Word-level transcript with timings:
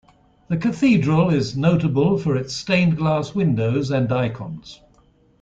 The 0.47 0.57
Cathedral 0.57 1.29
is 1.29 1.55
notable 1.55 2.17
for 2.17 2.35
its 2.35 2.55
stained 2.55 2.97
glass 2.97 3.35
windows 3.35 3.91
and 3.91 4.11
icons. 4.11 4.81